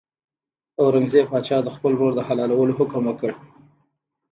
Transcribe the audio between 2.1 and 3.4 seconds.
د حلالولو حکم وکړ.